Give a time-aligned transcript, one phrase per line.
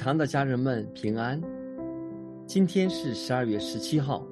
[0.00, 1.38] 堂的家人们平安。
[2.46, 4.26] 今天是十二月十七号，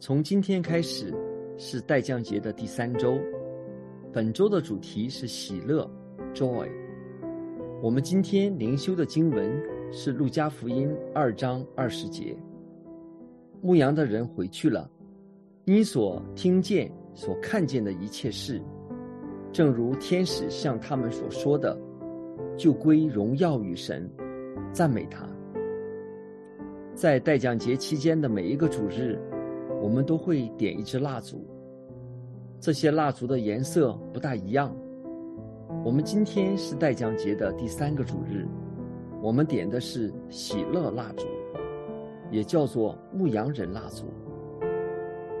[0.00, 1.14] 从今天开始
[1.56, 3.16] 是代降节的第三周。
[4.12, 5.88] 本周的主题是喜乐
[6.34, 6.68] （joy）。
[7.80, 12.36] 我们今天灵修的经文是路加福音二章二十节。
[13.62, 14.90] 牧羊的人回去了，
[15.64, 18.60] 你所听见、所看见的一切事，
[19.52, 21.78] 正如天使向他们所说的，
[22.56, 24.10] 就归荣耀与神。
[24.72, 25.26] 赞美他。
[26.94, 29.18] 在代降节期间的每一个主日，
[29.80, 31.46] 我们都会点一支蜡烛。
[32.60, 34.74] 这些蜡烛的颜色不大一样。
[35.84, 38.46] 我们今天是代降节的第三个主日，
[39.22, 41.24] 我们点的是喜乐蜡烛，
[42.32, 44.06] 也叫做牧羊人蜡烛。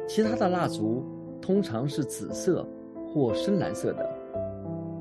[0.06, 1.04] 其他的蜡烛
[1.40, 2.64] 通常是紫色
[3.08, 4.08] 或深蓝色的，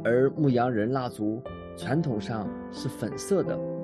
[0.04, 1.40] 而牧羊人蜡烛
[1.76, 3.77] 传统上是粉色的。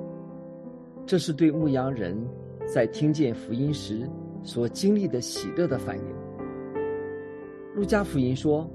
[1.05, 2.17] 这是对牧羊人
[2.65, 4.09] 在听见福音时
[4.41, 6.05] 所经历的喜乐的反应。
[7.75, 8.69] 路加福音说，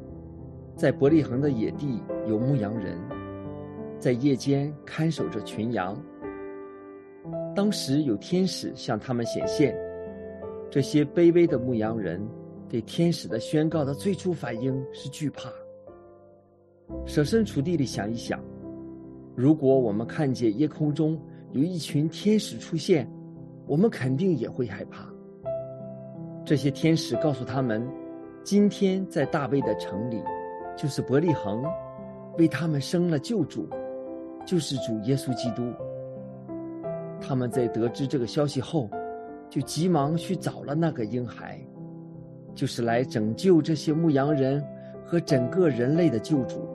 [0.76, 2.98] 在伯利恒的野地有牧羊人，
[3.98, 5.96] 在夜间看守着群羊。
[7.56, 9.74] 当时有天使向他们显现，
[10.70, 12.20] 这些卑微的牧羊人
[12.68, 15.50] 对天使的宣告的最初反应是惧怕。
[17.06, 18.38] 设身处地的想一想，
[19.34, 21.20] 如果我们看见夜空中，
[21.52, 23.10] 有一群天使出现，
[23.66, 25.08] 我们肯定也会害怕。
[26.44, 27.86] 这些天使告诉他们，
[28.42, 30.22] 今天在大卫的城里，
[30.76, 31.64] 就是伯利恒，
[32.36, 33.68] 为他们生了救主，
[34.46, 35.72] 就是主耶稣基督。
[37.20, 38.88] 他们在得知这个消息后，
[39.50, 41.58] 就急忙去找了那个婴孩，
[42.54, 44.62] 就是来拯救这些牧羊人
[45.04, 46.68] 和整个人类的救主。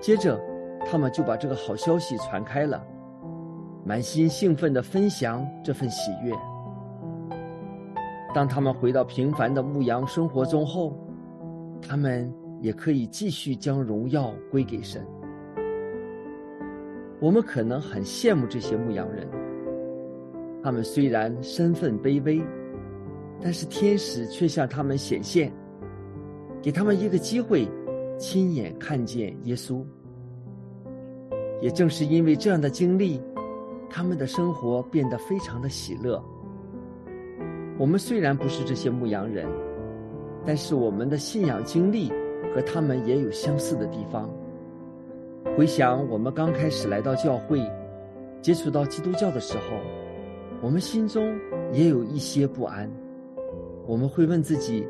[0.00, 0.40] 接着，
[0.84, 2.84] 他们就把这个好消息传开了。
[3.84, 6.32] 满心兴奋的分享这份喜悦。
[8.34, 10.96] 当他们回到平凡的牧羊生活中后，
[11.80, 15.04] 他们也可以继续将荣耀归给神。
[17.20, 19.28] 我们可能很羡慕这些牧羊人，
[20.62, 22.40] 他们虽然身份卑微，
[23.40, 25.52] 但是天使却向他们显现，
[26.62, 27.68] 给他们一个机会，
[28.16, 29.84] 亲眼看见耶稣。
[31.60, 33.20] 也正是因为这样的经历。
[33.92, 36.20] 他们的生活变得非常的喜乐。
[37.78, 39.46] 我们虽然不是这些牧羊人，
[40.46, 42.10] 但是我们的信仰经历
[42.54, 44.30] 和他们也有相似的地方。
[45.56, 47.60] 回想我们刚开始来到教会，
[48.40, 49.76] 接触到基督教的时候，
[50.62, 51.38] 我们心中
[51.70, 52.90] 也有一些不安。
[53.86, 54.86] 我们会问自己：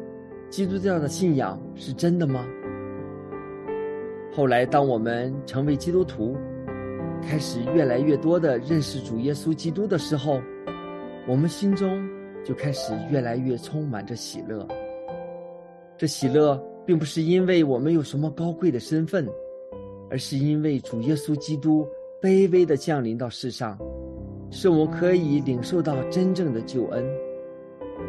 [0.48, 2.46] 基督教的信仰是真的吗？
[4.32, 6.36] 后来，当我们成为基督徒，
[7.22, 10.40] 开始越来越多的认识主耶稣基督的时候，
[11.26, 12.06] 我们心中
[12.44, 14.66] 就开始越来越充满着喜乐。
[15.96, 19.26] 这喜乐并不是因为我们有什么高贵的身份，
[20.10, 21.86] 而是因为主耶稣基督
[22.20, 23.78] 卑微的降临到世上，
[24.50, 27.04] 使我们可以领受到真正的救恩，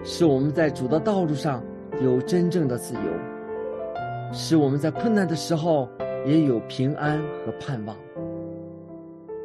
[0.03, 1.63] 使我们在主的道路上
[2.02, 3.02] 有真正的自由，
[4.34, 5.88] 使我们在困难的时候
[6.25, 7.96] 也有平安和盼望。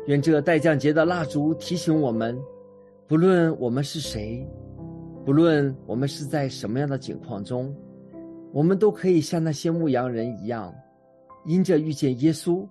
[0.08, 2.34] 愿这代降节的蜡烛提醒我们：
[3.06, 4.42] 不论我们是谁，
[5.22, 7.76] 不论我们是在什么样的境况中，
[8.50, 10.74] 我们都可以像那些牧羊人一样，
[11.44, 12.66] 因着遇见耶稣，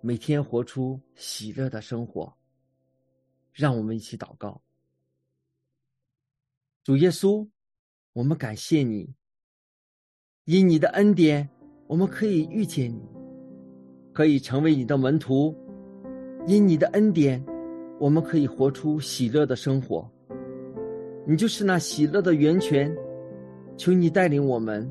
[0.00, 2.32] 每天活出喜乐的生活。
[3.52, 4.58] 让我们一起祷告：
[6.82, 7.46] 主耶稣，
[8.14, 9.14] 我们感谢你，
[10.46, 11.46] 因你的恩典，
[11.86, 13.02] 我们可以遇见你，
[14.14, 15.54] 可以成为你的门徒。
[16.46, 17.42] 因你的恩典，
[17.98, 20.08] 我们可以活出喜乐的生活。
[21.26, 22.94] 你就是那喜乐的源泉，
[23.78, 24.86] 求你带领我们，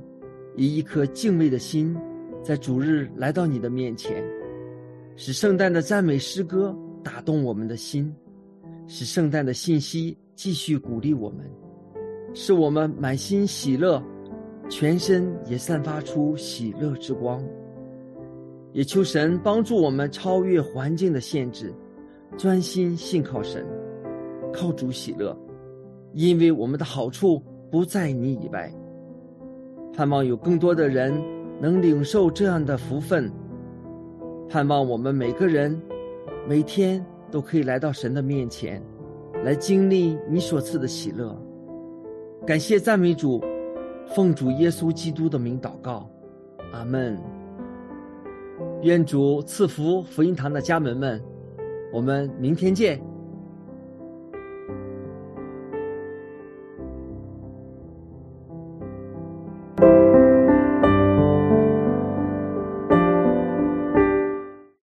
[0.56, 1.96] 以一颗敬畏的心，
[2.42, 4.24] 在主日来到你的面前，
[5.16, 8.12] 使圣诞的赞美诗歌打动我们的心，
[8.88, 11.46] 使圣诞的信息继续鼓励我们，
[12.34, 14.04] 使我们满心喜乐，
[14.70, 17.44] 全身也散发出喜乐之光。
[18.74, 21.74] 也求神帮助我们超越环境的限制，
[22.38, 23.66] 专心信靠神，
[24.52, 25.38] 靠主喜乐，
[26.14, 27.42] 因为我们的好处
[27.72, 28.72] 不在你以外。
[29.94, 31.14] 盼望有更多的人
[31.62, 33.32] 能领受这样的福分，
[34.50, 35.80] 盼望我们每个人
[36.48, 38.82] 每天都可以来到神的面前，
[39.44, 41.40] 来经历你所赐的喜乐。
[42.46, 43.40] 感谢赞美主，
[44.16, 46.10] 奉主耶稣基督的名祷告，
[46.72, 47.43] 阿门。
[48.84, 51.24] 愿主赐福福音堂的家门们，
[51.92, 53.13] 我们明天见。